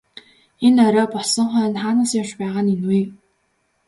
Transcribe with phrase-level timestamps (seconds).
[0.65, 3.01] Энэ орой болсон хойно хаанаас явж байгаа нь энэ вэ?